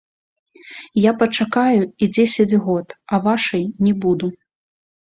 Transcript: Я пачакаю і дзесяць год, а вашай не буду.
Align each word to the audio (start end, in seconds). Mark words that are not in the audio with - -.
Я 0.99 1.11
пачакаю 1.19 1.83
і 1.87 2.05
дзесяць 2.15 2.59
год, 2.67 2.99
а 3.13 3.23
вашай 3.31 3.63
не 3.87 3.97
буду. 4.07 4.27